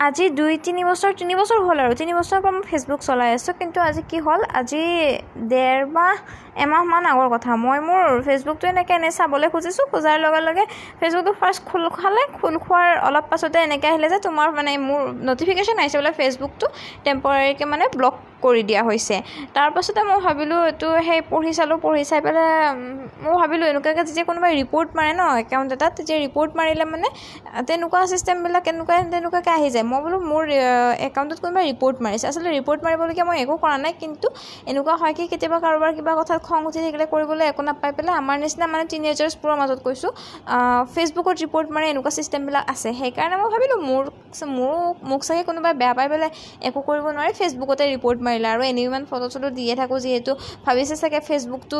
[0.00, 3.52] আজি দুই তিনি বছৰ তিনি বছৰ হ'ল আৰু। তিনি বছৰৰ পৰা মই ফেচবুক চলাই আছোঁ
[3.60, 4.40] কিন্তু আজি কি হ'ল?
[4.60, 4.82] আজি
[5.52, 6.14] ডেৰ মাহ
[6.64, 10.64] এমাহমান আগৰ কথা। মই মোৰ ফেচবুকটো এনেকৈ এনেই চাবলৈ খুজিছোঁ খোজাৰ লগে লগে
[11.00, 15.76] ফেচবুকটো ফাৰ্ষ্ট খোল খালে খোল খোৱাৰ অলপ পাছতে এনেকৈ আহিলে যে তোমাৰ মানে মোৰ নটিফিকেশ্যন
[15.82, 16.66] আহিছে বোলে ফেচবুকটো
[17.04, 18.14] টেম্পৰাৰীকৈ মানে ব্লক
[18.44, 19.16] কৰি দিয়া হৈছে।
[19.56, 22.48] তাৰপাছতে মই ভাবিলোঁ এইটো সেই পঢ়ি চালোঁ পঢ়ি চাই পেলাই
[23.24, 27.08] মই ভাবিলোঁ এনেকুৱাকৈ যেতিয়া কোনোবাই ৰিপৰ্ট মাৰে ন একাউণ্ট এটাত তেতিয়া ৰিপৰ্ট মাৰিলে মানে
[27.68, 30.42] তেনেকুৱা ছিষ্টেমবিলাক এনেকুৱা তেনেকুৱাকৈ আহি যায়। মই বোলো মোৰ
[31.08, 34.26] একাউণ্টত কোনোবাই ৰিপৰ্ট মাৰিছে। আচলতে ৰিপৰ্ট মাৰিবলগীয়া মই একো কৰা নাই কিন্তু
[34.70, 38.36] এনেকুৱা হয় কি কেতিয়াবা কাৰোবাৰ কিবা কথাত খং উঠি থাকিলে কৰিবলৈ একো নাপাই পেলাই আমাৰ
[38.42, 40.10] নিচিনা মানে টিনেজাৰ্ছবোৰৰ মাজত কৈছোঁ
[40.94, 44.04] ফেচবুকত ৰিপৰ্ট মাৰে এনেকুৱা ছিষ্টেমবিলাক আছে। সেইকাৰণে মই ভাবিলোঁ মোৰ
[44.58, 46.30] মোৰো মোক চাগে কোনোবাই বেয়া পাই পেলাই
[46.68, 50.32] একো কৰিব নোৱাৰে ফেচবুকতে ৰিপৰ্ট মাৰিলে আৰু এনেও ইমান ফটো চটো দিয়ে থাকোঁ যিহেতু।
[50.66, 51.78] ভাবিছে চাগে ফেচবুকটো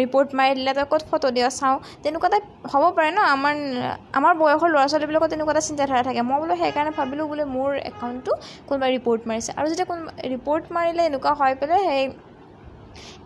[0.00, 1.76] ৰিপৰ্ট মাৰি দিলে তই ক'ত ফটো দিয় চাওঁ?
[2.02, 3.18] তেনেকুৱা টাইপ হ'ব পাৰে ন?
[3.34, 3.54] আমাৰ
[4.18, 8.32] আমাৰ বয়সৰ ল'ৰা ছোৱালীবিলাকৰ তেনেকুৱা এটা চিন্তাধাৰা থাকে। মই বোলো সেইকাৰণে ভাবিলোঁ বোলে মোৰ একাউণ্টটো
[8.68, 12.04] কোনোবাই ৰিপৰ্ট মাৰিছে। আৰু যেতিয়া কোনোবা ৰিপৰ্ট মাৰিলে এনেকুৱা হৈ পেলাই সেই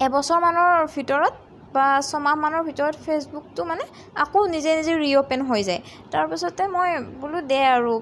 [0.06, 1.34] এবছৰমানৰ ভিতৰত
[1.74, 3.84] বা ছমাহমানৰ ভিতৰত ফেচবুকটো মানে
[4.24, 5.80] আকৌ নিজে নিজে ৰিঅ'পেন হৈ যায়।
[6.12, 6.88] তাৰপাছতে মই
[7.20, 7.92] বোলো দে আৰু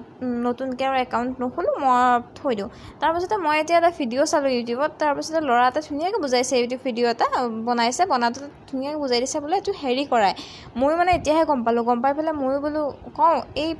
[0.45, 1.99] নতুনকৈ আৰু একাউণ্ট নোখোলোঁ মই
[2.37, 2.69] থৈ দিওঁ।
[3.01, 7.27] তাৰপাছতে মই এতিয়া এটা ভিডিঅ' চালোঁ ইউটিউবত তাৰপাছতে ল'ৰা এটা ধুনীয়াকৈ বুজাইছে ইউটিউব ভিডিঅ' এটা
[7.67, 10.33] বনাইছে বনাওঁতে ধুনীয়াকৈ বুজাই দিছে বোলে এইটো হেৰি কৰাই।
[10.79, 12.81] ময়ো মানে এতিয়াহে গম পালোঁ গম পাই পেলাই ময়ো বোলো
[13.17, 13.71] কওঁ এই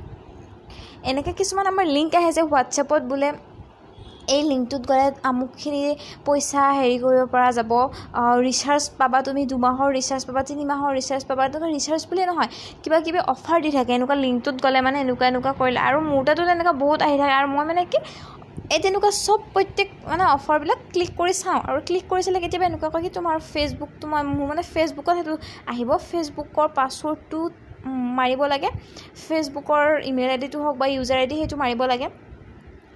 [1.10, 3.28] এনেকৈ কিছুমান আমাৰ লিংক আহে যে হোৱাটছএপত বোলে
[4.28, 5.80] এই লিংকটোত গ'লে আমুকখিনি
[6.26, 7.72] পইচা হেৰি কৰিব পৰা যাব।
[8.46, 12.48] ৰিচাৰ্জ পাবা তুমি দুমাহৰ ৰিচাৰ্জ পাবা তিনিমাহৰ ৰিচাৰ্জ পাবা। তেনেকুৱা ৰিচাৰ্জ বুলিয়ে নহয়
[12.82, 16.42] কিবা কিবি অফাৰ দি থাকে। এনেকুৱা লিংকটোত গ'লে মানে এনেকুৱা এনেকুৱা কৰিলে। আৰু মোৰ তাতো
[16.50, 17.98] তেনেকুৱা বহুত আহি থাকে। আৰু মই মানে কি
[18.74, 22.88] এই তেনেকুৱা চব প্ৰত্যেক মানে অফাৰবিলাক ক্লিক কৰি চাওঁ। আৰু ক্লিক কৰি চালে কেতিয়াবা এনেকুৱা
[22.94, 25.34] কয় কি তোমাৰ ফেচবুকটো মই মোৰ মানে ফেচবুকত সেইটো
[25.72, 27.40] আহিব। ফেচবুকৰ পাছৱৰ্ডটো
[28.18, 28.68] মাৰিব লাগে।
[29.22, 32.08] ফেচবুকৰ ইমেইল আই ডিটো হওক বা ইউজাৰ আই ডি সেইটো মাৰিব লাগে।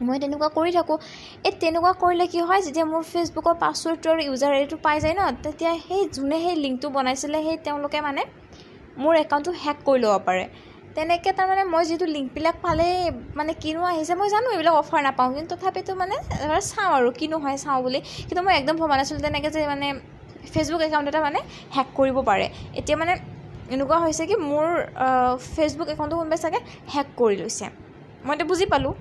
[0.01, 0.97] মই তেনেকুৱা কৰি থাকোঁ।
[1.43, 5.15] এই তেনেকুৱা কৰিলে কি হয় যেতিয়া মোৰ ফেচবুকৰ পাছৱৰ্ডটো আৰু ইউজাৰ আই ডিটো পাই যায়
[5.15, 8.23] ন তেতিয়া সেই যোনে সেই লিংকটো বনাইছিলে সেই তেওঁলোকে মানে
[8.99, 10.45] মোৰ একাউণ্টটো হেক কৰি ল'ব পাৰে।
[10.97, 12.87] তেনেকৈ তাৰমানে মই যিটো লিংকবিলাক পালে
[13.35, 17.37] মানে কিনো আহিছে মই জানো এইবিলাক অফাৰ নাপাওঁ কিন্তু তথাপিতো মানে এবাৰ চাওঁ আৰু কিনো
[17.39, 19.87] হয় চাওঁ বুলি। কিন্তু মই একদম ভবা নাছিলোঁ তেনেকৈ যে মানে
[20.53, 21.39] ফেচবুক একাউণ্ট এটা মানে
[21.71, 22.47] হেক কৰিব পাৰে।
[22.81, 23.13] এতিয়া মানে
[23.69, 24.67] এনেকুৱা হৈছে কি মোৰ
[25.49, 26.61] ফেচবুক একাউণ্টটো কোনোবাই চাগে
[26.95, 27.67] হেক কৰি লৈছে।
[28.25, 28.93] মই এতিয়া বুজি পালোঁ।